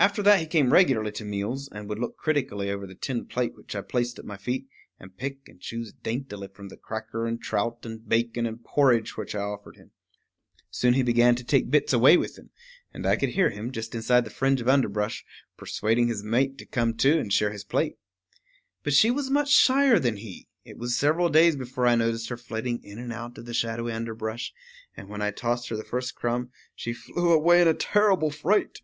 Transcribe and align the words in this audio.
After 0.00 0.22
that 0.22 0.40
he 0.40 0.46
came 0.46 0.72
regularly 0.72 1.12
to 1.12 1.26
meals, 1.26 1.68
and 1.70 1.86
would 1.90 1.98
look 1.98 2.16
critically 2.16 2.70
over 2.70 2.86
the 2.86 2.94
tin 2.94 3.26
plate 3.26 3.52
which 3.54 3.76
I 3.76 3.82
placed 3.82 4.18
at 4.18 4.24
my 4.24 4.38
feet, 4.38 4.66
and 4.98 5.14
pick 5.14 5.46
and 5.46 5.60
choose 5.60 5.92
daintily 5.92 6.48
from 6.48 6.68
the 6.70 6.78
cracker 6.78 7.26
and 7.26 7.38
trout 7.38 7.84
and 7.84 8.08
bacon 8.08 8.46
and 8.46 8.64
porridge 8.64 9.18
which 9.18 9.34
I 9.34 9.40
offered 9.42 9.76
him. 9.76 9.90
Soon 10.70 10.94
he 10.94 11.02
began 11.02 11.34
to 11.34 11.44
take 11.44 11.70
bits 11.70 11.92
away 11.92 12.16
with 12.16 12.38
him, 12.38 12.48
and 12.94 13.04
I 13.06 13.16
could 13.16 13.28
hear 13.28 13.50
him, 13.50 13.72
just 13.72 13.94
inside 13.94 14.24
the 14.24 14.30
fringe 14.30 14.62
of 14.62 14.70
underbrush, 14.70 15.22
persuading 15.58 16.08
his 16.08 16.24
mate 16.24 16.56
to 16.56 16.64
come 16.64 16.94
too 16.94 17.18
and 17.18 17.30
share 17.30 17.50
his 17.52 17.64
plate. 17.64 17.98
But 18.82 18.94
she 18.94 19.10
was 19.10 19.28
much 19.28 19.50
shyer 19.50 19.98
than 19.98 20.16
he; 20.16 20.48
it 20.64 20.78
was 20.78 20.96
several 20.96 21.28
days 21.28 21.56
before 21.56 21.86
I 21.86 21.94
noticed 21.94 22.30
her 22.30 22.38
flitting 22.38 22.82
in 22.82 22.98
and 22.98 23.12
out 23.12 23.36
of 23.36 23.44
the 23.44 23.52
shadowy 23.52 23.92
underbrush; 23.92 24.54
and 24.96 25.10
when 25.10 25.20
I 25.20 25.30
tossed 25.30 25.68
her 25.68 25.76
the 25.76 25.84
first 25.84 26.14
crumb, 26.14 26.52
she 26.74 26.94
flew 26.94 27.34
away 27.34 27.60
in 27.60 27.68
a 27.68 27.74
terrible 27.74 28.30
fright. 28.30 28.80